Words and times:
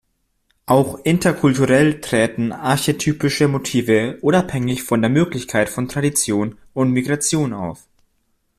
Auch 0.65 0.95
interkulturell 1.05 2.01
träten 2.01 2.51
archetypische 2.53 3.47
Motive 3.47 4.17
unabhängig 4.21 4.81
von 4.81 4.99
der 4.99 5.11
Möglichkeit 5.11 5.69
von 5.69 5.87
Tradition 5.89 6.57
und 6.73 6.89
Migration 6.89 7.53
auf. 7.53 7.85